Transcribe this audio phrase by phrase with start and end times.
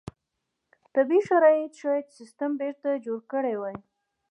[0.95, 3.77] طبیعي شرایط شاید سیستم بېرته جوړ کړی وای.